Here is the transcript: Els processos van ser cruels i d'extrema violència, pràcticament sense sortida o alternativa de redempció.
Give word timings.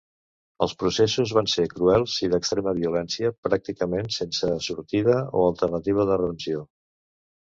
Els 0.65 0.71
processos 0.83 1.33
van 1.37 1.49
ser 1.55 1.65
cruels 1.73 2.15
i 2.27 2.29
d'extrema 2.31 2.73
violència, 2.79 3.33
pràcticament 3.49 4.09
sense 4.19 4.49
sortida 4.69 5.19
o 5.19 5.45
alternativa 5.51 6.09
de 6.13 6.19
redempció. 6.23 6.65